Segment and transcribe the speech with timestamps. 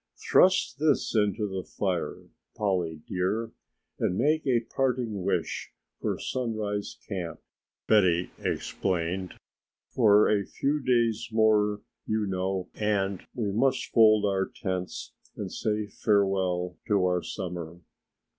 [0.31, 2.23] "Thrust this into the fire,
[2.57, 3.51] Polly, dear,
[3.99, 7.39] and make a parting wish for Sunrise Camp,"
[7.87, 9.35] Betty explained,
[9.91, 15.85] "for a few days more you know, and we must fold our tents and say
[15.85, 17.79] farewell to our summer."